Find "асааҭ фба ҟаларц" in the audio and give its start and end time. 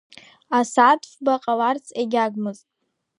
0.59-1.85